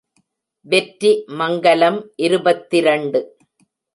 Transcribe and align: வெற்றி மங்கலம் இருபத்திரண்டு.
வெற்றி 0.65 1.11
மங்கலம் 1.41 1.99
இருபத்திரண்டு. 2.15 3.21